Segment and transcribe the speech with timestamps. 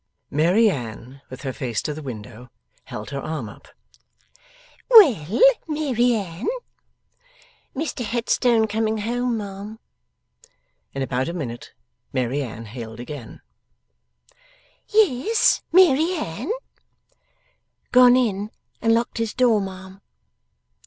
[0.31, 2.49] Mary Anne with her face to the window,
[2.85, 3.67] held her arm up.
[4.89, 6.47] 'Well, Mary Anne?'
[7.75, 9.77] 'Mr Headstone coming home, ma'am.'
[10.95, 11.73] In about a minute,
[12.11, 13.41] Mary Anne again hailed.
[15.39, 16.49] 'Yes, Mary Anne?'
[17.91, 18.49] 'Gone in
[18.81, 20.01] and locked his door, ma'am.